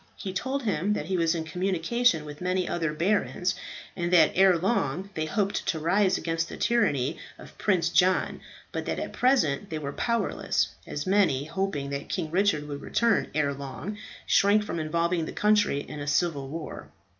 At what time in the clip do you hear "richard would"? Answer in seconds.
12.31-12.81